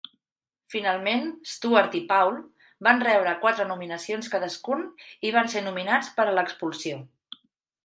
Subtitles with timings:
[0.75, 2.39] Finalment, Stuart i Paul
[2.89, 4.83] van rebre quatre nominacions cadascun
[5.31, 7.01] i van ser nominats per a l'expulsió.